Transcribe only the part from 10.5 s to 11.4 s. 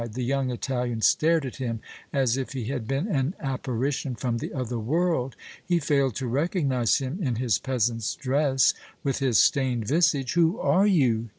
are you?"